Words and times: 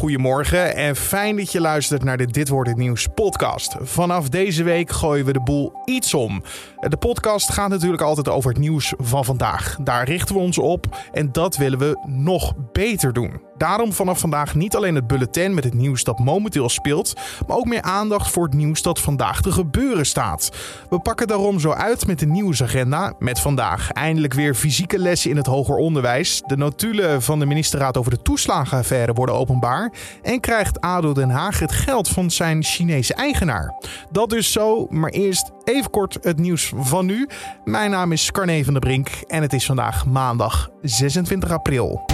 goedemorgen 0.00 0.74
en 0.74 0.96
fijn 0.96 1.36
dat 1.36 1.52
je 1.52 1.60
luistert 1.60 2.04
naar 2.04 2.16
de 2.16 2.26
Dit 2.26 2.48
Wordt 2.48 2.68
Het 2.68 2.78
Nieuws 2.78 3.06
podcast. 3.14 3.76
Vanaf 3.80 4.28
deze 4.28 4.62
week 4.62 4.90
gooien 4.90 5.24
we 5.24 5.32
de 5.32 5.40
boel 5.40 5.72
iets 5.84 6.14
om. 6.14 6.42
De 6.88 6.96
podcast 6.96 7.52
gaat 7.52 7.68
natuurlijk 7.68 8.02
altijd 8.02 8.28
over 8.28 8.50
het 8.50 8.58
nieuws 8.58 8.94
van 8.98 9.24
vandaag. 9.24 9.76
Daar 9.82 10.04
richten 10.04 10.34
we 10.34 10.40
ons 10.40 10.58
op 10.58 10.96
en 11.12 11.32
dat 11.32 11.56
willen 11.56 11.78
we 11.78 11.96
nog 12.06 12.54
beter 12.72 13.12
doen. 13.12 13.49
Daarom 13.60 13.92
vanaf 13.92 14.18
vandaag 14.18 14.54
niet 14.54 14.76
alleen 14.76 14.94
het 14.94 15.06
bulletin 15.06 15.54
met 15.54 15.64
het 15.64 15.74
nieuws 15.74 16.04
dat 16.04 16.18
momenteel 16.18 16.68
speelt, 16.68 17.14
maar 17.46 17.56
ook 17.56 17.64
meer 17.64 17.82
aandacht 17.82 18.30
voor 18.30 18.44
het 18.44 18.54
nieuws 18.54 18.82
dat 18.82 19.00
vandaag 19.00 19.40
te 19.42 19.52
gebeuren 19.52 20.06
staat. 20.06 20.50
We 20.90 20.98
pakken 21.00 21.26
daarom 21.26 21.60
zo 21.60 21.70
uit 21.70 22.06
met 22.06 22.18
de 22.18 22.26
nieuwsagenda. 22.26 23.12
Met 23.18 23.40
vandaag 23.40 23.92
eindelijk 23.92 24.34
weer 24.34 24.54
fysieke 24.54 24.98
lessen 24.98 25.30
in 25.30 25.36
het 25.36 25.46
hoger 25.46 25.76
onderwijs. 25.76 26.42
De 26.46 26.56
notulen 26.56 27.22
van 27.22 27.38
de 27.38 27.46
ministerraad 27.46 27.96
over 27.96 28.10
de 28.10 28.22
toeslagenaffaire 28.22 29.12
worden 29.12 29.34
openbaar. 29.34 29.92
En 30.22 30.40
krijgt 30.40 30.80
ADO 30.80 31.12
Den 31.12 31.30
Haag 31.30 31.58
het 31.58 31.72
geld 31.72 32.08
van 32.08 32.30
zijn 32.30 32.62
Chinese 32.62 33.14
eigenaar. 33.14 33.74
Dat 34.10 34.30
dus 34.30 34.52
zo, 34.52 34.86
maar 34.90 35.10
eerst 35.10 35.50
even 35.64 35.90
kort 35.90 36.18
het 36.20 36.38
nieuws 36.38 36.72
van 36.76 37.06
nu. 37.06 37.28
Mijn 37.64 37.90
naam 37.90 38.12
is 38.12 38.30
Carne 38.30 38.64
van 38.64 38.72
der 38.72 38.82
Brink 38.82 39.08
en 39.26 39.42
het 39.42 39.52
is 39.52 39.66
vandaag 39.66 40.06
maandag 40.06 40.68
26 40.82 41.50
april. 41.50 42.06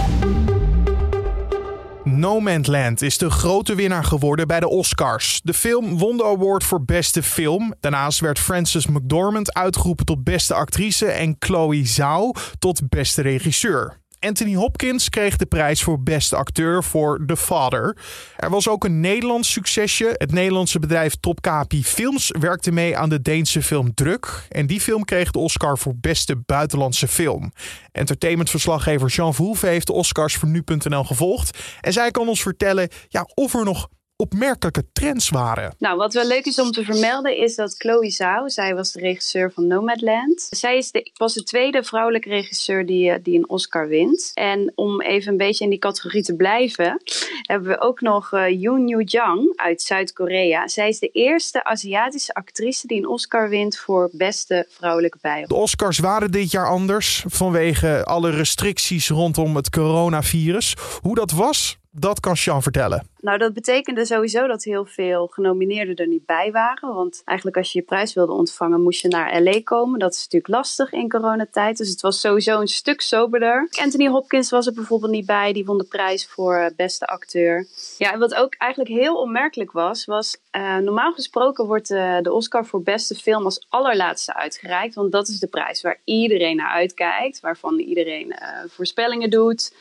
No 2.07 2.39
Man's 2.39 2.67
Land 2.67 3.01
is 3.01 3.17
de 3.17 3.29
grote 3.29 3.75
winnaar 3.75 4.03
geworden 4.03 4.47
bij 4.47 4.59
de 4.59 4.67
Oscars. 4.67 5.41
De 5.43 5.53
film 5.53 5.97
won 5.97 6.17
de 6.17 6.23
award 6.23 6.63
voor 6.63 6.83
beste 6.83 7.23
film. 7.23 7.73
Daarnaast 7.79 8.19
werd 8.19 8.39
Frances 8.39 8.87
McDormand 8.87 9.53
uitgeroepen 9.53 10.05
tot 10.05 10.23
beste 10.23 10.53
actrice 10.53 11.05
en 11.05 11.35
Chloe 11.39 11.85
Zhao 11.85 12.31
tot 12.59 12.89
beste 12.89 13.21
regisseur. 13.21 13.97
Anthony 14.19 14.55
Hopkins 14.55 15.09
kreeg 15.09 15.37
de 15.37 15.45
prijs 15.45 15.83
voor 15.83 16.01
beste 16.01 16.35
acteur 16.35 16.83
voor 16.83 17.25
The 17.25 17.37
Father. 17.37 17.97
Er 18.37 18.49
was 18.49 18.67
ook 18.67 18.83
een 18.83 18.99
Nederlands 18.99 19.51
succesje. 19.51 20.15
Het 20.17 20.31
Nederlandse 20.31 20.79
bedrijf 20.79 21.15
Topkapi 21.15 21.83
Films 21.83 22.31
werkte 22.39 22.71
mee 22.71 22.97
aan 22.97 23.09
de 23.09 23.21
Deense 23.21 23.61
film 23.61 23.93
Druk. 23.93 24.47
En 24.49 24.67
die 24.67 24.81
film 24.81 25.05
kreeg 25.05 25.31
de 25.31 25.39
Oscar 25.39 25.77
voor 25.77 25.93
beste 25.95 26.35
buitenlandse 26.45 27.07
film. 27.07 27.51
Entertainmentverslaggever 27.91 29.09
Jean 29.09 29.33
Verhoeven 29.33 29.69
heeft 29.69 29.87
de 29.87 29.93
Oscars 29.93 30.35
voor 30.35 30.49
nu.nl 30.49 31.03
gevolgd. 31.03 31.57
En 31.81 31.93
zij 31.93 32.11
kan 32.11 32.27
ons 32.27 32.41
vertellen 32.41 32.89
ja, 33.07 33.27
of 33.33 33.53
er 33.53 33.65
nog 33.65 33.87
opmerkelijke 34.17 34.83
trends 34.93 35.29
waren. 35.29 35.75
Nou, 35.79 35.97
wat 35.97 36.13
wel 36.13 36.27
leuk 36.27 36.45
is 36.45 36.59
om 36.59 36.71
te 36.71 36.83
vermelden 36.83 37.37
is 37.37 37.55
dat 37.55 37.75
Chloe 37.77 38.09
Zhao, 38.09 38.47
zij 38.47 38.75
was 38.75 38.91
de 38.91 38.99
regisseur 38.99 39.51
van 39.51 39.67
Nomadland. 39.67 40.47
Zij 40.49 40.77
is 40.77 40.91
de, 40.91 41.11
was 41.13 41.33
de 41.33 41.43
tweede 41.43 41.83
vrouwelijke 41.83 42.29
regisseur 42.29 42.85
die, 42.85 43.11
eh, 43.11 43.19
die 43.23 43.37
een 43.37 43.49
Oscar 43.49 43.87
wint. 43.87 44.31
En 44.33 44.71
om 44.75 45.01
even 45.01 45.31
een 45.31 45.37
beetje 45.37 45.63
in 45.63 45.69
die 45.69 45.79
categorie 45.79 46.23
te 46.23 46.35
blijven, 46.35 47.01
hebben 47.41 47.69
we 47.69 47.79
ook 47.79 48.01
nog 48.01 48.31
uh, 48.31 48.61
Yoon 48.61 48.87
Yoo 48.87 49.01
Jang 49.01 49.53
uit 49.55 49.81
Zuid-Korea. 49.81 50.67
Zij 50.67 50.89
is 50.89 50.99
de 50.99 51.09
eerste 51.09 51.63
Aziatische 51.63 52.33
actrice 52.33 52.87
die 52.87 52.97
een 52.97 53.07
Oscar 53.07 53.49
wint 53.49 53.77
voor 53.77 54.09
beste 54.13 54.65
vrouwelijke 54.69 55.17
bijrol. 55.21 55.47
De 55.47 55.55
Oscars 55.55 55.99
waren 55.99 56.31
dit 56.31 56.51
jaar 56.51 56.67
anders 56.67 57.23
vanwege 57.27 58.03
alle 58.05 58.29
restricties 58.29 59.09
rondom 59.09 59.55
het 59.55 59.69
coronavirus. 59.69 60.75
Hoe 61.01 61.15
dat 61.15 61.31
was, 61.31 61.77
dat 61.91 62.19
kan 62.19 62.37
Sean 62.37 62.61
vertellen. 62.61 63.07
Nou, 63.19 63.37
dat 63.37 63.53
betekende 63.53 64.05
sowieso 64.05 64.47
dat 64.47 64.63
heel 64.63 64.85
veel 64.85 65.27
genomineerden 65.27 65.95
er 65.95 66.07
niet 66.07 66.25
bij 66.25 66.51
waren. 66.51 66.93
Want 66.93 67.21
eigenlijk 67.25 67.57
als 67.57 67.71
je 67.71 67.79
je 67.79 67.85
prijs 67.85 68.13
wilde 68.13 68.31
ontvangen, 68.31 68.81
moest 68.81 69.01
je 69.01 69.07
naar 69.07 69.41
LA 69.41 69.61
komen. 69.63 69.99
Dat 69.99 70.13
is 70.13 70.23
natuurlijk 70.23 70.53
lastig 70.53 70.91
in 70.91 71.09
coronatijd. 71.09 71.77
Dus 71.77 71.89
het 71.89 72.01
was 72.01 72.19
sowieso 72.19 72.59
een 72.59 72.67
stuk 72.67 73.01
soberder. 73.01 73.67
Anthony 73.81 74.07
Hopkins 74.07 74.49
was 74.49 74.67
er 74.67 74.73
bijvoorbeeld 74.73 75.11
niet 75.11 75.25
bij. 75.25 75.53
Die 75.53 75.65
won 75.65 75.77
de 75.77 75.83
prijs 75.83 76.27
voor 76.27 76.55
eh, 76.55 76.75
beste 76.75 77.05
acteur. 77.05 77.67
Ja, 77.97 78.13
en 78.13 78.19
wat 78.19 78.35
ook 78.35 78.55
eigenlijk 78.55 78.91
heel 78.91 79.21
opmerkelijk 79.21 79.71
was, 79.71 80.05
was 80.05 80.37
uh, 80.51 80.77
normaal 80.77 81.13
gesproken 81.13 81.65
wordt 81.65 81.89
uh, 81.89 82.17
de 82.21 82.33
Oscar 82.33 82.65
voor 82.65 82.81
beste 82.81 83.15
film 83.15 83.45
als 83.45 83.65
allerlaatste 83.69 84.35
uitgereikt. 84.35 84.95
Want 84.95 85.11
dat 85.11 85.27
is 85.27 85.39
de 85.39 85.47
prijs 85.47 85.81
waar 85.81 86.01
iedereen 86.03 86.55
naar 86.55 86.71
uitkijkt. 86.71 87.39
Waarvan 87.39 87.79
iedereen 87.79 88.35
voorspellingen 88.67 89.29
doet. 89.29 89.71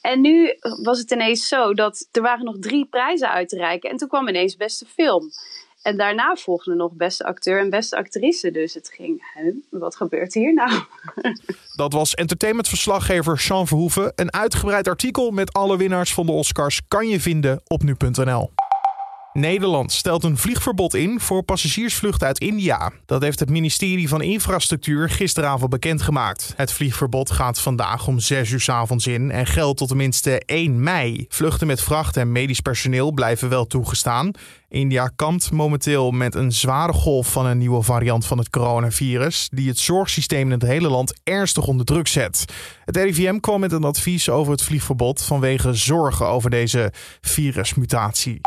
En 0.00 0.20
nu 0.20 0.56
was 0.82 0.98
het 0.98 1.10
ineens 1.10 1.48
zo 1.48 1.74
dat 1.74 2.08
er 2.12 2.22
waren 2.22 2.44
nog 2.44 2.56
drie 2.58 2.86
prijzen 2.86 3.30
uit 3.30 3.48
te 3.48 3.56
reiken. 3.56 3.90
En 3.90 3.96
toen 3.96 4.08
kwam 4.08 4.28
ineens 4.28 4.56
beste 4.56 4.86
film. 4.86 5.30
En 5.82 5.96
daarna 5.96 6.36
volgde 6.36 6.74
nog 6.74 6.92
beste 6.92 7.24
acteur 7.24 7.60
en 7.60 7.70
beste 7.70 7.96
actrice. 7.96 8.50
Dus 8.50 8.74
het 8.74 8.88
ging, 8.88 9.22
wat 9.70 9.96
gebeurt 9.96 10.34
hier 10.34 10.54
nou? 10.54 10.72
Dat 11.76 11.92
was 11.92 12.14
entertainmentverslaggever 12.14 13.38
Sean 13.38 13.66
Verhoeven. 13.66 14.12
Een 14.14 14.32
uitgebreid 14.32 14.88
artikel 14.88 15.30
met 15.30 15.52
alle 15.52 15.76
winnaars 15.76 16.14
van 16.14 16.26
de 16.26 16.32
Oscars 16.32 16.80
kan 16.88 17.08
je 17.08 17.20
vinden 17.20 17.60
op 17.66 17.82
nu.nl. 17.82 18.50
Nederland 19.32 19.92
stelt 19.92 20.24
een 20.24 20.36
vliegverbod 20.36 20.94
in 20.94 21.20
voor 21.20 21.42
passagiersvluchten 21.42 22.26
uit 22.26 22.38
India. 22.38 22.92
Dat 23.06 23.22
heeft 23.22 23.40
het 23.40 23.50
ministerie 23.50 24.08
van 24.08 24.22
Infrastructuur 24.22 25.10
gisteravond 25.10 25.70
bekendgemaakt. 25.70 26.52
Het 26.56 26.72
vliegverbod 26.72 27.30
gaat 27.30 27.60
vandaag 27.60 28.06
om 28.06 28.18
6 28.18 28.50
uur 28.50 28.60
s 28.60 28.68
avonds 28.68 29.06
in 29.06 29.30
en 29.30 29.46
geldt 29.46 29.78
tot 29.78 29.88
tenminste 29.88 30.42
1 30.46 30.82
mei. 30.82 31.26
Vluchten 31.28 31.66
met 31.66 31.82
vracht 31.82 32.16
en 32.16 32.32
medisch 32.32 32.60
personeel 32.60 33.12
blijven 33.12 33.48
wel 33.48 33.66
toegestaan. 33.66 34.30
India 34.68 35.10
kampt 35.16 35.50
momenteel 35.50 36.10
met 36.10 36.34
een 36.34 36.52
zware 36.52 36.92
golf 36.92 37.32
van 37.32 37.46
een 37.46 37.58
nieuwe 37.58 37.82
variant 37.82 38.26
van 38.26 38.38
het 38.38 38.50
coronavirus, 38.50 39.48
die 39.52 39.68
het 39.68 39.78
zorgsysteem 39.78 40.46
in 40.46 40.60
het 40.60 40.68
hele 40.68 40.88
land 40.88 41.20
ernstig 41.24 41.66
onder 41.66 41.86
druk 41.86 42.08
zet. 42.08 42.44
Het 42.84 42.96
RIVM 42.96 43.38
kwam 43.38 43.60
met 43.60 43.72
een 43.72 43.84
advies 43.84 44.28
over 44.28 44.52
het 44.52 44.62
vliegverbod 44.62 45.22
vanwege 45.22 45.74
zorgen 45.74 46.26
over 46.26 46.50
deze 46.50 46.92
virusmutatie. 47.20 48.40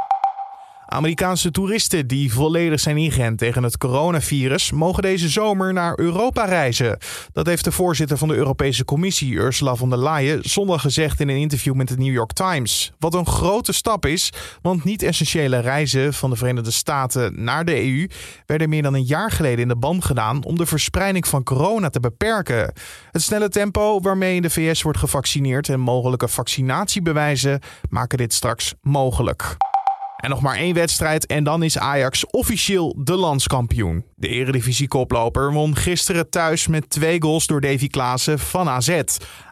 Amerikaanse 0.93 1.51
toeristen 1.51 2.07
die 2.07 2.33
volledig 2.33 2.79
zijn 2.79 2.97
ingeënt 2.97 3.37
tegen 3.37 3.63
het 3.63 3.77
coronavirus 3.77 4.71
mogen 4.71 5.01
deze 5.01 5.29
zomer 5.29 5.73
naar 5.73 5.99
Europa 5.99 6.45
reizen. 6.45 6.97
Dat 7.31 7.45
heeft 7.45 7.63
de 7.63 7.71
voorzitter 7.71 8.17
van 8.17 8.27
de 8.27 8.35
Europese 8.35 8.85
Commissie, 8.85 9.33
Ursula 9.33 9.75
von 9.75 9.89
der 9.89 9.99
Leyen, 9.99 10.39
zondag 10.41 10.81
gezegd 10.81 11.19
in 11.19 11.29
een 11.29 11.37
interview 11.37 11.73
met 11.73 11.87
de 11.87 11.97
New 11.97 12.13
York 12.13 12.31
Times. 12.31 12.91
Wat 12.99 13.13
een 13.13 13.25
grote 13.25 13.71
stap 13.71 14.05
is, 14.05 14.29
want 14.61 14.83
niet-essentiële 14.83 15.59
reizen 15.59 16.13
van 16.13 16.29
de 16.29 16.35
Verenigde 16.35 16.71
Staten 16.71 17.43
naar 17.43 17.65
de 17.65 17.83
EU 17.83 18.07
werden 18.45 18.69
meer 18.69 18.83
dan 18.83 18.93
een 18.93 19.05
jaar 19.05 19.31
geleden 19.31 19.59
in 19.59 19.67
de 19.67 19.75
band 19.75 20.05
gedaan 20.05 20.43
om 20.43 20.57
de 20.57 20.65
verspreiding 20.65 21.27
van 21.27 21.43
corona 21.43 21.89
te 21.89 21.99
beperken. 21.99 22.73
Het 23.11 23.21
snelle 23.21 23.49
tempo 23.49 23.99
waarmee 23.99 24.35
in 24.35 24.41
de 24.41 24.49
VS 24.49 24.81
wordt 24.81 24.99
gevaccineerd 24.99 25.69
en 25.69 25.79
mogelijke 25.79 26.27
vaccinatiebewijzen 26.27 27.59
maken 27.89 28.17
dit 28.17 28.33
straks 28.33 28.73
mogelijk. 28.81 29.57
En 30.23 30.29
nog 30.29 30.41
maar 30.41 30.55
één 30.55 30.73
wedstrijd 30.73 31.25
en 31.25 31.43
dan 31.43 31.63
is 31.63 31.77
Ajax 31.77 32.25
officieel 32.25 32.95
de 32.97 33.15
landskampioen. 33.15 34.05
De 34.15 34.27
eredivisie-koploper 34.27 35.51
won 35.51 35.75
gisteren 35.75 36.29
thuis 36.29 36.67
met 36.67 36.89
twee 36.89 37.21
goals 37.21 37.47
door 37.47 37.61
Davy 37.61 37.87
Klaassen 37.87 38.39
van 38.39 38.69
AZ. 38.69 39.01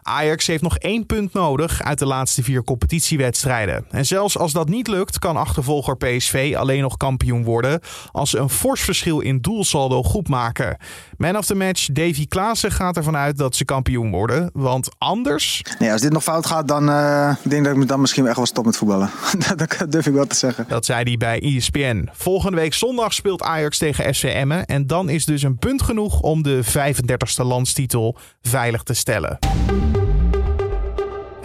Ajax 0.02 0.46
heeft 0.46 0.62
nog 0.62 0.78
één 0.78 1.06
punt 1.06 1.32
nodig 1.32 1.82
uit 1.82 1.98
de 1.98 2.06
laatste 2.06 2.42
vier 2.42 2.64
competitiewedstrijden. 2.64 3.84
En 3.90 4.06
zelfs 4.06 4.38
als 4.38 4.52
dat 4.52 4.68
niet 4.68 4.88
lukt, 4.88 5.18
kan 5.18 5.36
achtervolger 5.36 5.96
PSV 5.96 6.54
alleen 6.56 6.80
nog 6.80 6.96
kampioen 6.96 7.44
worden 7.44 7.80
als 8.12 8.30
ze 8.30 8.38
een 8.38 8.48
fors 8.48 8.80
verschil 8.80 9.20
in 9.20 9.40
doelsaldo 9.40 10.02
goed 10.02 10.28
maken. 10.28 10.76
Man 11.16 11.36
of 11.36 11.46
the 11.46 11.54
match 11.54 11.86
Davy 11.86 12.26
Klaassen 12.26 12.70
gaat 12.70 12.96
ervan 12.96 13.16
uit 13.16 13.38
dat 13.38 13.56
ze 13.56 13.64
kampioen 13.64 14.10
worden, 14.10 14.50
want 14.52 14.88
anders... 14.98 15.62
Nee, 15.78 15.92
als 15.92 16.00
dit 16.00 16.12
nog 16.12 16.22
fout 16.22 16.46
gaat, 16.46 16.68
dan 16.68 16.88
uh, 16.88 17.34
denk 17.42 17.66
ik 17.66 17.72
dat 17.72 17.82
ik 17.82 17.88
dan 17.88 18.00
misschien 18.00 18.26
echt 18.26 18.36
wel 18.36 18.46
stop 18.46 18.64
met 18.64 18.76
voetballen. 18.76 19.10
dat 19.56 19.86
durf 19.88 20.06
ik 20.06 20.12
wel 20.12 20.26
te 20.26 20.36
zeggen. 20.36 20.64
Dat 20.68 20.84
zei 20.84 21.02
hij 21.02 21.16
bij 21.16 21.40
ESPN. 21.40 22.08
Volgende 22.12 22.56
week 22.56 22.74
zondag 22.74 23.12
speelt 23.12 23.42
Ajax 23.42 23.78
tegen 23.78 24.14
FC 24.14 24.22
Emmen 24.22 24.66
en 24.66 24.86
dan 24.86 25.08
is 25.08 25.24
dus 25.24 25.42
een 25.42 25.58
punt 25.58 25.82
genoeg 25.82 26.20
om 26.20 26.42
de 26.42 26.60
35e 26.64 27.44
landstitel 27.44 28.16
veilig 28.42 28.82
te 28.82 28.94
stellen. 28.94 29.38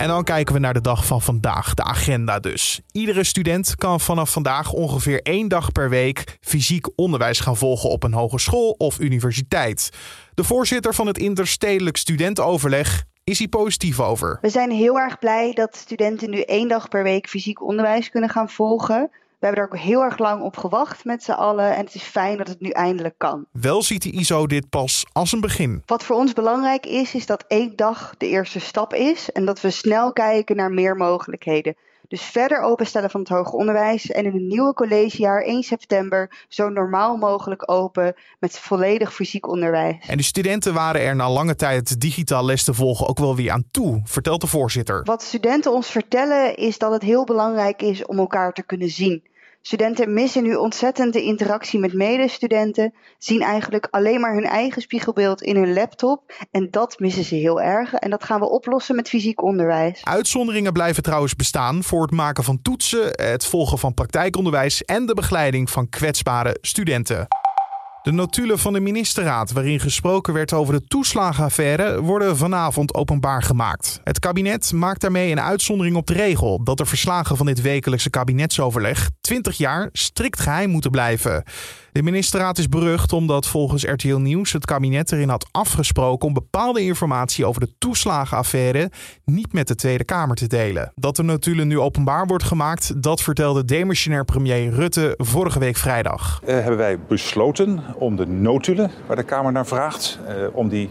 En 0.07 0.13
dan 0.13 0.23
kijken 0.23 0.53
we 0.53 0.59
naar 0.59 0.73
de 0.73 0.81
dag 0.81 1.05
van 1.05 1.21
vandaag, 1.21 1.73
de 1.73 1.83
agenda 1.83 2.39
dus. 2.39 2.81
Iedere 2.91 3.23
student 3.23 3.75
kan 3.75 3.99
vanaf 3.99 4.31
vandaag 4.31 4.71
ongeveer 4.71 5.21
één 5.21 5.47
dag 5.47 5.71
per 5.71 5.89
week 5.89 6.37
fysiek 6.41 6.87
onderwijs 6.95 7.39
gaan 7.39 7.57
volgen 7.57 7.89
op 7.89 8.03
een 8.03 8.13
hogeschool 8.13 8.75
of 8.77 8.99
universiteit. 8.99 9.89
De 10.33 10.43
voorzitter 10.43 10.93
van 10.93 11.07
het 11.07 11.17
Interstedelijk 11.17 11.97
Studentenoverleg 11.97 13.03
is 13.23 13.39
hier 13.39 13.47
positief 13.47 13.99
over. 13.99 14.37
We 14.41 14.49
zijn 14.49 14.71
heel 14.71 14.99
erg 14.99 15.19
blij 15.19 15.53
dat 15.53 15.75
studenten 15.75 16.29
nu 16.29 16.41
één 16.41 16.67
dag 16.67 16.87
per 16.87 17.03
week 17.03 17.27
fysiek 17.29 17.61
onderwijs 17.61 18.09
kunnen 18.09 18.29
gaan 18.29 18.49
volgen. 18.49 19.11
We 19.39 19.45
hebben 19.45 19.63
er 19.63 19.69
ook 19.71 19.77
heel 19.77 20.01
erg 20.01 20.17
lang 20.17 20.41
op 20.41 20.57
gewacht 20.57 21.05
met 21.05 21.23
z'n 21.23 21.31
allen 21.31 21.75
en 21.75 21.85
het 21.85 21.95
is 21.95 22.03
fijn 22.03 22.37
dat 22.37 22.47
het 22.47 22.59
nu 22.59 22.69
eindelijk 22.69 23.15
kan. 23.17 23.45
Wel 23.51 23.81
ziet 23.81 24.03
de 24.03 24.11
ISO 24.11 24.47
dit 24.47 24.69
pas 24.69 25.05
als 25.11 25.31
een 25.31 25.41
begin. 25.41 25.83
Wat 25.85 26.03
voor 26.03 26.15
ons 26.15 26.33
belangrijk 26.33 26.85
is, 26.85 27.15
is 27.15 27.25
dat 27.25 27.45
één 27.47 27.75
dag 27.75 28.15
de 28.17 28.27
eerste 28.27 28.59
stap 28.59 28.93
is 28.93 29.31
en 29.31 29.45
dat 29.45 29.61
we 29.61 29.69
snel 29.69 30.13
kijken 30.13 30.55
naar 30.55 30.71
meer 30.71 30.95
mogelijkheden. 30.95 31.75
Dus 32.07 32.21
verder 32.21 32.61
openstellen 32.61 33.09
van 33.09 33.19
het 33.19 33.29
hoger 33.29 33.53
onderwijs 33.53 34.11
en 34.11 34.25
in 34.25 34.33
het 34.33 34.41
nieuwe 34.41 34.73
collegejaar 34.73 35.41
1 35.41 35.63
september 35.63 36.45
zo 36.47 36.69
normaal 36.69 37.17
mogelijk 37.17 37.71
open 37.71 38.15
met 38.39 38.59
volledig 38.59 39.13
fysiek 39.13 39.47
onderwijs. 39.47 40.07
En 40.07 40.17
de 40.17 40.23
studenten 40.23 40.73
waren 40.73 41.01
er 41.01 41.15
na 41.15 41.29
lange 41.29 41.55
tijd 41.55 42.01
digitaal 42.01 42.45
les 42.45 42.63
te 42.63 42.73
volgen 42.73 43.07
ook 43.07 43.19
wel 43.19 43.35
weer 43.35 43.51
aan 43.51 43.67
toe, 43.71 44.01
vertelt 44.03 44.41
de 44.41 44.47
voorzitter. 44.47 45.03
Wat 45.03 45.23
studenten 45.23 45.71
ons 45.71 45.89
vertellen 45.89 46.55
is 46.55 46.77
dat 46.77 46.91
het 46.91 47.01
heel 47.01 47.23
belangrijk 47.23 47.81
is 47.81 48.05
om 48.05 48.17
elkaar 48.17 48.53
te 48.53 48.63
kunnen 48.63 48.89
zien. 48.89 49.23
Studenten 49.67 50.13
missen 50.13 50.43
nu 50.43 50.55
ontzettend 50.55 51.13
de 51.13 51.21
interactie 51.21 51.79
met 51.79 51.93
medestudenten, 51.93 52.93
zien 53.17 53.41
eigenlijk 53.41 53.87
alleen 53.91 54.19
maar 54.19 54.33
hun 54.33 54.45
eigen 54.45 54.81
spiegelbeeld 54.81 55.41
in 55.41 55.55
hun 55.55 55.73
laptop 55.73 56.33
en 56.51 56.71
dat 56.71 56.99
missen 56.99 57.23
ze 57.23 57.35
heel 57.35 57.61
erg 57.61 57.93
en 57.93 58.09
dat 58.09 58.23
gaan 58.23 58.39
we 58.39 58.49
oplossen 58.49 58.95
met 58.95 59.09
fysiek 59.09 59.43
onderwijs. 59.43 60.01
Uitzonderingen 60.03 60.73
blijven 60.73 61.03
trouwens 61.03 61.35
bestaan 61.35 61.83
voor 61.83 62.01
het 62.01 62.11
maken 62.11 62.43
van 62.43 62.61
toetsen, 62.61 63.09
het 63.11 63.45
volgen 63.45 63.77
van 63.77 63.93
praktijkonderwijs 63.93 64.83
en 64.83 65.05
de 65.05 65.13
begeleiding 65.13 65.69
van 65.69 65.89
kwetsbare 65.89 66.57
studenten. 66.61 67.27
De 68.07 68.13
notulen 68.13 68.59
van 68.59 68.73
de 68.73 68.79
ministerraad, 68.79 69.51
waarin 69.51 69.79
gesproken 69.79 70.33
werd 70.33 70.53
over 70.53 70.73
de 70.73 70.87
toeslagenaffaire, 70.87 72.01
worden 72.01 72.37
vanavond 72.37 72.93
openbaar 72.93 73.43
gemaakt. 73.43 73.99
Het 74.03 74.19
kabinet 74.19 74.71
maakt 74.71 75.01
daarmee 75.01 75.31
een 75.31 75.41
uitzondering 75.41 75.95
op 75.95 76.07
de 76.07 76.13
regel 76.13 76.63
dat 76.63 76.77
de 76.77 76.85
verslagen 76.85 77.37
van 77.37 77.45
dit 77.45 77.61
wekelijkse 77.61 78.09
kabinetsoverleg 78.09 79.09
20 79.21 79.57
jaar 79.57 79.89
strikt 79.91 80.39
geheim 80.39 80.69
moeten 80.69 80.91
blijven. 80.91 81.43
De 81.97 82.03
ministerraad 82.03 82.57
is 82.57 82.69
berucht 82.69 83.13
omdat 83.13 83.47
volgens 83.47 83.83
RTL 83.83 84.15
Nieuws 84.15 84.53
het 84.53 84.65
kabinet 84.65 85.11
erin 85.11 85.29
had 85.29 85.47
afgesproken 85.51 86.27
om 86.27 86.33
bepaalde 86.33 86.81
informatie 86.81 87.45
over 87.45 87.61
de 87.61 87.77
toeslagenaffaire 87.77 88.91
niet 89.25 89.53
met 89.53 89.67
de 89.67 89.75
Tweede 89.75 90.03
Kamer 90.03 90.35
te 90.35 90.47
delen. 90.47 90.91
Dat 90.95 91.15
de 91.15 91.23
notulen 91.23 91.67
nu 91.67 91.79
openbaar 91.79 92.27
wordt 92.27 92.43
gemaakt, 92.43 93.03
dat 93.03 93.21
vertelde 93.21 93.65
demissionair 93.65 94.25
premier 94.25 94.69
Rutte 94.69 95.13
vorige 95.17 95.59
week 95.59 95.77
vrijdag. 95.77 96.41
Uh, 96.43 96.49
hebben 96.49 96.77
wij 96.77 96.99
besloten 96.99 97.83
om 97.95 98.15
de 98.15 98.27
notulen 98.27 98.91
waar 99.07 99.15
de 99.15 99.23
Kamer 99.23 99.51
naar 99.51 99.67
vraagt, 99.67 100.19
uh, 100.27 100.33
om 100.51 100.69
die 100.69 100.89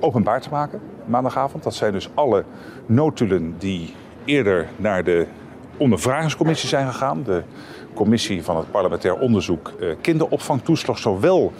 openbaar 0.00 0.40
te 0.40 0.48
maken 0.50 0.80
maandagavond. 1.04 1.62
Dat 1.62 1.74
zijn 1.74 1.92
dus 1.92 2.08
alle 2.14 2.44
notulen 2.86 3.54
die 3.58 3.94
eerder 4.24 4.68
naar 4.76 5.04
de 5.04 5.26
ondervragingscommissie 5.82 6.68
zijn 6.68 6.92
gegaan. 6.92 7.22
De 7.22 7.42
commissie 7.94 8.42
van 8.42 8.56
het 8.56 8.70
parlementair 8.70 9.18
onderzoek 9.18 9.72
uh, 9.80 9.94
kinderopvangtoeslag. 10.00 10.98
Zowel 10.98 11.52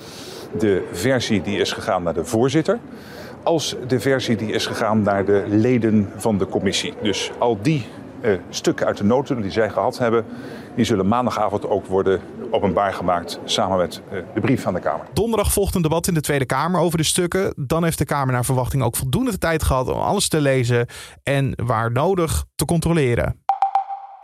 de 0.59 0.89
versie 0.93 1.43
die 1.43 1.59
is 1.59 1.73
gegaan 1.73 2.03
naar 2.03 2.15
de 2.15 2.25
voorzitter. 2.25 2.79
Als 3.43 3.77
de 3.87 4.01
versie 4.01 4.37
die 4.37 4.53
is 4.53 4.67
gegaan 4.67 5.03
naar 5.03 5.25
de 5.25 5.45
leden 5.49 6.11
van 6.17 6.39
de 6.39 6.47
commissie. 6.47 6.95
Dus 7.03 7.31
al 7.39 7.59
die 7.63 7.87
uh, 8.21 8.39
stukken 8.49 8.87
uit 8.87 8.97
de 8.97 9.05
noten 9.05 9.43
die 9.43 9.51
zij 9.51 9.71
gehad 9.71 9.99
hebben, 9.99 10.25
die 10.75 10.85
zullen 10.85 11.09
maandagavond 11.09 11.69
ook 11.69 11.87
worden 11.87 12.21
openbaar 12.51 12.93
gemaakt 12.93 13.41
samen 13.45 13.77
met 13.77 14.03
uh, 14.13 14.19
de 14.35 14.41
brief 14.41 14.63
van 14.63 14.75
de 14.75 14.81
Kamer. 14.81 15.07
Donderdag 15.13 15.53
volgt 15.53 15.75
een 15.75 15.83
debat 15.83 16.07
in 16.07 16.15
de 16.15 16.21
Tweede 16.21 16.47
Kamer 16.47 16.81
over 16.81 16.99
de 16.99 17.05
stukken. 17.05 17.55
Dan 17.57 17.85
heeft 17.85 17.99
de 17.99 18.05
Kamer 18.05 18.33
naar 18.33 18.45
verwachting 18.45 18.83
ook 18.83 18.97
voldoende 18.97 19.39
tijd 19.39 19.63
gehad 19.63 19.89
om 19.89 20.01
alles 20.01 20.29
te 20.29 20.41
lezen 20.41 20.87
en 21.23 21.53
waar 21.65 21.93
nodig 21.93 22.45
te 22.55 22.65
controleren. 22.65 23.42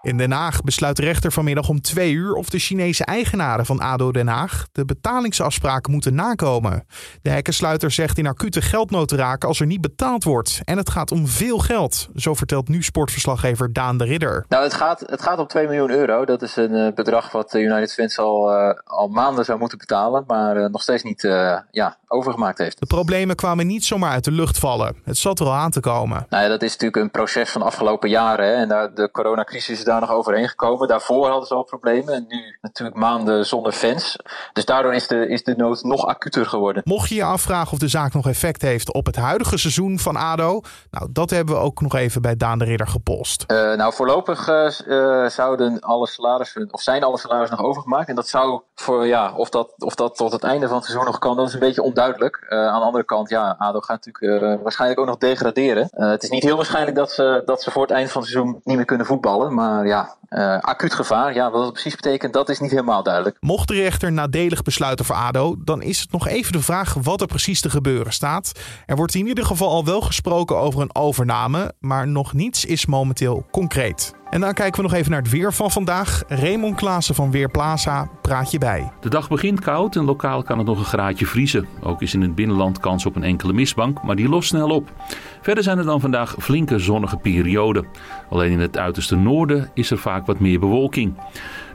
In 0.03 0.17
Den 0.17 0.33
Haag 0.33 0.63
besluit 0.63 0.97
de 0.97 1.03
rechter 1.03 1.33
vanmiddag 1.33 1.69
om 1.69 1.81
twee 1.81 2.13
uur 2.13 2.35
of 2.35 2.49
de 2.49 2.59
Chinese 2.59 3.05
eigenaren 3.05 3.67
van 3.67 3.81
ADO 3.81 4.13
Den 4.13 4.27
Haag 4.27 4.67
de 4.73 4.85
betalingsafspraken 4.85 5.93
moeten 5.93 6.15
nakomen. 6.15 6.87
De 7.23 7.31
hekkensluiter 7.31 7.91
zegt 7.91 8.19
in 8.19 8.27
acute 8.27 8.63
geldnood 8.63 9.09
te 9.09 9.17
raken 9.17 9.49
als 9.49 9.61
er 9.61 9.67
niet 9.67 9.81
betaald 9.81 10.25
wordt. 10.25 10.61
En 10.65 10.77
het 10.77 10.91
gaat 10.91 11.13
om 11.13 11.27
veel 11.27 11.59
geld, 11.59 12.09
zo 12.17 12.35
vertelt 12.35 12.69
nu 12.69 12.83
sportverslaggever 12.83 13.73
Daan 13.73 13.99
de 13.99 14.05
Ridder. 14.05 14.45
Nou, 14.49 14.63
het 14.63 14.75
gaat, 14.75 15.01
het 15.01 15.23
gaat 15.23 15.39
om 15.39 15.47
2 15.47 15.67
miljoen 15.67 15.91
euro. 15.91 16.25
Dat 16.25 16.43
is 16.43 16.57
een 16.57 16.75
uh, 16.75 16.93
bedrag 16.95 17.33
wat 17.33 17.51
de 17.51 17.61
United 17.61 17.95
Fans 17.95 18.19
al, 18.19 18.53
uh, 18.55 18.75
al 18.85 19.09
maanden 19.09 19.45
zou 19.45 19.59
moeten 19.59 19.79
betalen, 19.79 20.25
maar 20.27 20.57
uh, 20.57 20.67
nog 20.67 20.83
steeds 20.83 21.03
niet 21.03 21.23
ja, 21.71 21.97
overgemaakt 22.09 22.59
heeft. 22.59 22.81
De 22.81 22.87
problemen 22.87 23.37
kwamen 23.37 23.67
niet 23.67 23.85
zomaar 23.85 24.11
uit 24.11 24.25
de 24.25 24.31
lucht 24.31 24.59
vallen. 24.59 24.97
Het 25.05 25.17
zat 25.17 25.41
er 25.41 25.47
al 25.47 25.55
aan 25.55 25.71
te 25.71 25.81
komen. 25.81 26.27
Nou 26.29 26.43
ja, 26.43 26.49
dat 26.49 26.63
is 26.63 26.71
natuurlijk 26.71 27.03
een 27.03 27.11
proces 27.11 27.51
van 27.51 27.61
de 27.61 27.67
afgelopen 27.67 28.09
jaren. 28.09 28.47
Hè? 28.47 28.53
En 28.53 28.91
de 28.95 29.09
coronacrisis 29.13 29.79
is 29.79 29.85
daar 29.89 30.01
nog 30.01 30.11
overheen 30.11 30.49
gekomen. 30.49 30.89
Daarvoor 30.89 31.29
hadden 31.29 31.47
ze 31.47 31.55
al 31.55 31.63
problemen 31.63 32.15
en 32.15 32.25
nu 32.29 32.59
natuurlijk 32.61 32.99
maanden 32.99 33.47
zonder 33.47 33.73
fans. 33.73 34.17
Dus 34.53 34.65
daardoor 34.65 34.95
is 34.95 35.07
de, 35.07 35.29
is 35.29 35.45
de 35.45 35.57
nood 35.57 35.83
nog 35.83 36.07
acuter 36.07 36.47
geworden. 36.47 36.83
Mocht 36.85 37.09
je 37.09 37.15
je 37.15 37.25
afvragen 37.25 37.73
of 37.73 37.79
de 37.79 37.89
zaak 37.89 38.13
nog 38.13 38.29
effect 38.29 38.63
heeft 38.63 38.93
op 38.93 39.07
het 39.07 39.17
huidige 39.17 39.59
seizoen 39.59 39.99
van 39.99 40.17
ADO, 40.17 40.61
nou 40.91 41.09
dat 41.11 41.31
hebben 41.31 41.55
we 41.55 41.61
ook 41.61 41.81
nog 41.81 41.95
even 41.95 42.23
bij 42.23 42.37
Daan 42.37 42.59
de 42.59 42.65
Ridder 42.65 42.87
gepolst. 42.87 43.45
Uh, 43.47 43.59
nou, 43.75 43.93
voorlopig 43.93 44.49
uh, 44.49 45.27
zouden 45.27 45.81
alle 45.81 46.07
salarissen, 46.07 46.69
of 46.71 46.81
zijn 46.81 47.03
alle 47.03 47.19
salarissen 47.19 47.57
nog 47.57 47.67
overgemaakt. 47.67 48.09
En 48.09 48.15
dat 48.15 48.29
zou 48.29 48.61
voor, 48.75 49.07
ja, 49.07 49.33
of 49.37 49.51
dat, 49.51 49.75
of 49.79 49.95
dat 49.95 50.17
tot 50.17 50.33
het 50.33 50.43
einde 50.43 50.67
van 50.67 50.77
het 50.77 50.85
seizoen 50.85 51.07
nog 51.07 51.19
kan, 51.19 51.37
dat 51.37 51.47
is 51.47 51.55
een 51.55 51.61
beetje 51.61 51.83
onduidelijk. 51.83 52.47
Uh, 52.49 52.59
aan 52.59 52.81
de 52.81 52.87
andere 52.87 53.05
kant, 53.05 53.29
ja, 53.29 53.55
ADO 53.59 53.81
gaat 53.81 54.07
natuurlijk 54.07 54.63
waarschijnlijk 54.63 55.01
ook 55.01 55.07
nog 55.07 55.19
degraderen. 55.19 55.89
het 55.91 56.23
is 56.23 56.31
niet 56.31 56.43
heel 56.43 56.57
waarschijnlijk 56.57 56.97
dat 56.97 57.11
ze, 57.11 57.43
dat 57.45 57.63
ze 57.63 57.71
voor 57.71 57.83
het 57.83 57.91
eind 57.91 58.11
van 58.11 58.21
het 58.21 58.31
seizoen 58.31 58.61
niet 58.65 58.77
meer 58.77 58.85
kunnen 58.85 59.07
voetballen. 59.07 59.55
Maar 59.55 59.78
ja, 59.87 60.17
uh, 60.31 60.59
acuut 60.59 60.95
gevaar, 60.95 61.35
ja, 61.35 61.51
wat 61.51 61.63
dat 61.63 61.73
precies 61.73 61.95
betekent, 61.95 62.33
dat 62.33 62.49
is 62.49 62.61
niet 62.61 62.71
helemaal 62.71 63.03
duidelijk. 63.03 63.37
Mocht 63.41 63.69
de 63.69 63.75
rechter 63.75 64.13
nadelig 64.13 64.63
besluiten 64.63 65.05
voor 65.05 65.17
ADO, 65.17 65.57
dan 65.65 65.83
is 65.83 66.01
het 66.01 66.13
nog 66.13 66.29
even 66.29 66.53
de 66.53 66.63
vraag 66.63 66.95
wat 66.95 67.21
er 67.21 67.27
precies 67.27 67.61
te 67.61 67.71
gebeuren 67.71 68.13
staat. 68.13 68.53
Er 68.87 68.97
wordt 68.97 69.15
in 69.15 69.27
ieder 69.27 69.45
geval 69.45 69.69
al 69.69 69.85
wel 69.85 70.01
gesproken 70.01 70.57
over 70.57 70.81
een 70.81 70.95
overname, 70.95 71.73
maar 71.81 72.09
nog 72.09 72.33
niets 72.33 72.65
is 72.65 72.87
momenteel 72.87 73.47
concreet. 73.51 74.18
En 74.31 74.41
dan 74.41 74.53
kijken 74.53 74.83
we 74.83 74.89
nog 74.89 74.99
even 74.99 75.11
naar 75.11 75.23
het 75.23 75.31
weer 75.31 75.53
van 75.53 75.71
vandaag. 75.71 76.23
Raymond 76.29 76.77
Klaassen 76.77 77.15
van 77.15 77.31
Weerplaza 77.31 78.09
praat 78.23 78.51
je 78.51 78.59
bij. 78.59 78.93
De 79.01 79.09
dag 79.09 79.29
begint 79.29 79.61
koud 79.61 79.97
en 79.97 80.05
lokaal 80.05 80.43
kan 80.43 80.59
het 80.59 80.67
nog 80.67 80.79
een 80.79 80.85
graadje 80.85 81.27
vriezen. 81.27 81.67
Ook 81.83 82.03
is 82.03 82.15
in 82.15 82.23
het 82.23 82.35
binnenland 82.35 82.81
kans 82.81 83.07
op 83.07 83.17
een 83.17 83.23
enkele 83.23 83.53
mistbank, 83.53 84.03
maar 84.03 84.17
die 84.17 84.29
lost 84.29 84.49
snel 84.49 84.71
op. 84.71 84.93
Verder 85.41 85.65
zijn 85.65 85.79
er 85.79 85.85
dan 85.85 86.01
vandaag 86.01 86.35
flinke 86.39 86.79
zonnige 86.79 87.17
perioden. 87.17 87.87
Alleen 88.31 88.51
in 88.51 88.61
het 88.61 88.79
uiterste 88.79 89.17
noorden 89.17 89.71
is 89.75 89.91
er 89.91 89.99
vaak 89.99 90.27
wat 90.27 90.41
meer 90.41 90.61
bewolking. 90.61 91.15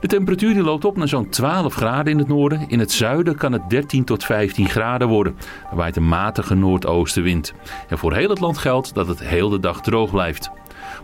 De 0.00 0.08
temperatuur 0.08 0.54
die 0.54 0.62
loopt 0.62 0.84
op 0.84 0.96
naar 0.96 1.08
zo'n 1.08 1.28
12 1.28 1.74
graden 1.74 2.12
in 2.12 2.18
het 2.18 2.28
noorden. 2.28 2.68
In 2.68 2.78
het 2.78 2.92
zuiden 2.92 3.36
kan 3.36 3.52
het 3.52 3.70
13 3.70 4.04
tot 4.04 4.24
15 4.24 4.68
graden 4.68 5.08
worden. 5.08 5.36
Er 5.70 5.76
waait 5.76 5.96
een 5.96 6.08
matige 6.08 6.54
noordoostenwind. 6.54 7.54
En 7.88 7.98
voor 7.98 8.14
heel 8.14 8.28
het 8.28 8.40
land 8.40 8.58
geldt 8.58 8.94
dat 8.94 9.08
het 9.08 9.20
heel 9.20 9.48
de 9.48 9.60
dag 9.60 9.80
droog 9.80 10.10
blijft. 10.10 10.50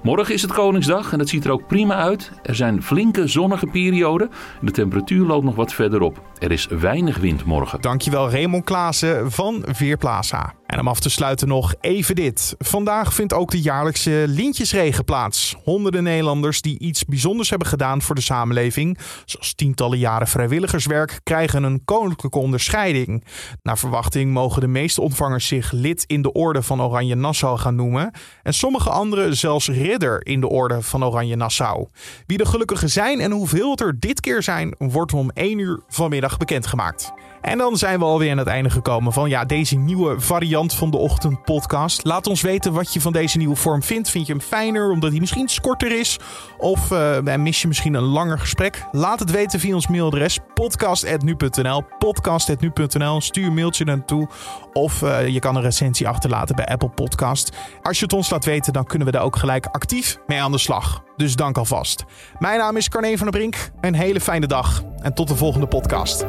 Morgen 0.03 0.35
is 0.35 0.43
het 0.43 0.53
Koningsdag 0.53 1.13
en 1.13 1.19
het 1.19 1.29
ziet 1.29 1.45
er 1.45 1.51
ook 1.51 1.67
prima 1.67 1.95
uit. 1.95 2.33
Er 2.43 2.55
zijn 2.55 2.83
flinke 2.83 3.27
zonnige 3.27 3.67
perioden. 3.67 4.31
De 4.61 4.71
temperatuur 4.71 5.27
loopt 5.27 5.45
nog 5.45 5.55
wat 5.55 5.73
verder 5.73 6.01
op. 6.01 6.23
Er 6.39 6.53
is 6.53 6.67
weinig 6.67 7.19
wind 7.19 7.45
morgen. 7.45 7.81
Dankjewel 7.81 8.31
Raymond 8.31 8.65
Klaassen 8.65 9.31
van 9.31 9.65
Veerplaza. 9.67 10.60
En 10.71 10.81
om 10.81 10.89
af 10.89 11.01
te 11.01 11.11
sluiten 11.11 11.49
nog 11.49 11.75
even 11.81 12.15
dit. 12.15 12.55
Vandaag 12.59 13.15
vindt 13.15 13.33
ook 13.33 13.51
de 13.51 13.61
jaarlijkse 13.61 14.25
Lintjesregen 14.27 15.05
plaats. 15.05 15.57
Honderden 15.65 16.03
Nederlanders 16.03 16.63
die 16.63 16.79
iets 16.79 17.05
bijzonders 17.05 17.51
hebben 17.51 17.69
gedaan 17.69 18.03
voor 18.03 18.15
de 18.15 18.21
samenleving, 18.21 18.99
zoals 19.25 19.55
tientallen 19.55 19.99
jaren 19.99 20.27
vrijwilligerswerk, 20.27 21.21
krijgen 21.23 21.63
een 21.63 21.85
koninklijke 21.85 22.39
onderscheiding. 22.39 23.25
Naar 23.63 23.79
verwachting 23.79 24.33
mogen 24.33 24.61
de 24.61 24.67
meeste 24.67 25.01
ontvangers 25.01 25.47
zich 25.47 25.73
lid 25.73 26.05
in 26.07 26.23
de 26.23 26.33
Orde 26.33 26.63
van 26.63 26.83
Oranje 26.83 27.15
Nassau 27.15 27.59
gaan 27.59 27.75
noemen. 27.75 28.13
En 28.43 28.55
sommige 28.55 28.91
anderen 28.91 29.37
zelfs 29.37 29.69
ridder 29.69 30.27
in 30.27 30.41
de 30.41 30.49
Orde 30.49 30.83
van 30.83 31.05
Oranje 31.05 31.37
Nassau. 31.37 31.89
Wie 32.27 32.39
de 32.39 32.47
gelukkigen 32.47 32.91
zijn 32.91 33.21
en 33.21 33.31
hoeveel 33.31 33.71
het 33.71 33.81
er 33.81 34.01
dit 34.01 34.21
keer 34.21 34.43
zijn, 34.43 34.75
wordt 34.79 35.13
om 35.13 35.31
1 35.35 35.59
uur 35.59 35.81
vanmiddag 35.89 36.37
bekendgemaakt. 36.37 37.13
En 37.41 37.59
dan 37.59 37.77
zijn 37.77 37.99
we 37.99 38.05
alweer 38.05 38.31
aan 38.31 38.39
het 38.39 38.47
einde 38.47 38.71
gekomen 38.71 39.13
van 39.13 39.29
ja, 39.29 39.45
deze 39.45 39.77
nieuwe 39.77 40.21
variant 40.21 40.75
van 40.75 40.91
de 40.91 40.97
ochtendpodcast. 40.97 42.05
Laat 42.05 42.27
ons 42.27 42.41
weten 42.41 42.73
wat 42.73 42.93
je 42.93 43.01
van 43.01 43.13
deze 43.13 43.39
nieuwe 43.39 43.57
vorm 43.57 43.83
vindt. 43.83 44.11
Vind 44.11 44.27
je 44.27 44.33
hem 44.33 44.43
fijner 44.43 44.91
omdat 44.91 45.11
hij 45.11 45.21
misschien 45.21 45.49
korter 45.61 45.99
is? 45.99 46.19
Of 46.59 46.91
uh, 46.91 47.37
mis 47.37 47.63
je 47.63 47.69
misschien 47.69 47.95
een 47.95 48.03
langer 48.03 48.39
gesprek? 48.39 48.85
Laat 48.93 49.21
het 49.21 49.31
weten 49.31 49.61
via 49.61 49.75
ons 49.75 49.89
mailadres 49.89 50.39
podcast.nu.nl 50.55 51.85
podcast.nu.nl 51.99 53.21
Stuur 53.21 53.47
een 53.47 53.55
mailtje 53.55 53.85
naartoe 53.85 54.29
of 54.73 55.03
uh, 55.03 55.29
je 55.29 55.39
kan 55.39 55.57
een 55.57 55.63
recensie 55.63 56.09
achterlaten 56.09 56.57
bij 56.57 56.67
Apple 56.67 56.89
Podcast. 56.89 57.57
Als 57.83 57.99
je 57.99 58.05
het 58.05 58.13
ons 58.13 58.31
laat 58.31 58.45
weten, 58.45 58.73
dan 58.73 58.85
kunnen 58.85 59.07
we 59.07 59.13
daar 59.13 59.23
ook 59.23 59.37
gelijk 59.37 59.67
actief 59.67 60.19
mee 60.27 60.43
aan 60.43 60.53
de 60.53 60.59
slag. 60.59 61.03
Dus 61.17 61.35
dank 61.35 61.59
alvast. 61.59 62.05
Mijn 62.39 62.59
naam 62.59 62.77
is 62.77 62.89
Carne 62.89 63.19
van 63.19 63.31
der 63.31 63.41
Brink. 63.41 63.71
Een 63.81 63.95
hele 63.95 64.21
fijne 64.21 64.47
dag 64.47 64.83
en 65.03 65.15
tot 65.15 65.29
de 65.29 65.37
volgende 65.37 65.67
podcast. 65.67 66.27